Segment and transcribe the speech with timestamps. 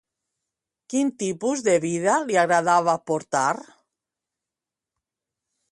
[0.93, 3.53] Quin tipus de vida li agradava portar?